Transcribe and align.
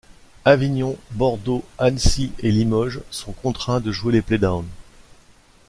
Avignon, 0.45 0.97
Bordeaux, 1.11 1.63
Annecy 1.77 2.31
et 2.39 2.51
Limoges 2.51 3.01
sont 3.11 3.33
contraints 3.33 3.81
de 3.81 3.91
jouer 3.91 4.13
les 4.13 4.23
play-downs. 4.23 4.65